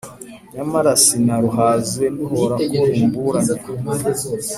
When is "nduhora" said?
2.13-2.55